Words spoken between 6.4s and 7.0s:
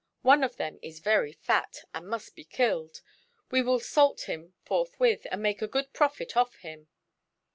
him."